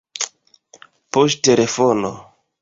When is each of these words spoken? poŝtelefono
poŝtelefono 1.19 2.11